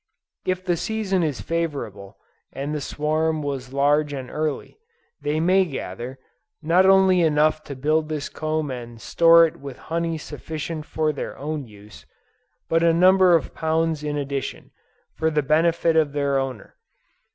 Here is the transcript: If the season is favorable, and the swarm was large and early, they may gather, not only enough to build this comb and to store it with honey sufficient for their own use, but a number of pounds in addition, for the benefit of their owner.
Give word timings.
If 0.47 0.65
the 0.65 0.77
season 0.77 1.21
is 1.21 1.41
favorable, 1.41 2.17
and 2.51 2.73
the 2.73 2.81
swarm 2.81 3.43
was 3.43 3.71
large 3.71 4.13
and 4.13 4.31
early, 4.31 4.79
they 5.21 5.39
may 5.39 5.63
gather, 5.63 6.17
not 6.59 6.87
only 6.87 7.21
enough 7.21 7.63
to 7.65 7.75
build 7.75 8.09
this 8.09 8.27
comb 8.27 8.71
and 8.71 8.97
to 8.97 9.05
store 9.05 9.45
it 9.45 9.57
with 9.57 9.77
honey 9.77 10.17
sufficient 10.17 10.87
for 10.87 11.13
their 11.13 11.37
own 11.37 11.67
use, 11.67 12.07
but 12.67 12.81
a 12.81 12.95
number 12.95 13.35
of 13.35 13.53
pounds 13.53 14.03
in 14.03 14.17
addition, 14.17 14.71
for 15.13 15.29
the 15.29 15.43
benefit 15.43 15.95
of 15.95 16.13
their 16.13 16.39
owner. 16.39 16.77